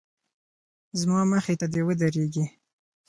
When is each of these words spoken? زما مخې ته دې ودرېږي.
زما 0.99 1.19
مخې 1.31 1.55
ته 1.59 1.65
دې 1.73 1.81
ودرېږي. 1.87 2.45